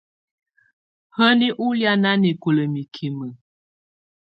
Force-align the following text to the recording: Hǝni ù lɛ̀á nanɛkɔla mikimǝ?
Hǝni 1.15 1.47
ù 1.65 1.67
lɛ̀á 1.79 1.93
nanɛkɔla 2.03 2.63
mikimǝ? 2.73 3.27